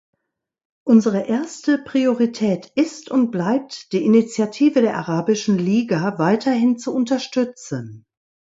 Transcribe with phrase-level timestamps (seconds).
[0.83, 8.07] Unsere erste Priorität ist und bleibt, die Initiative der Arabischen Liga weiterhin zu unterstützen.